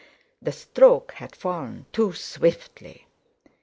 [0.41, 3.05] The stroke had fallen too swiftly.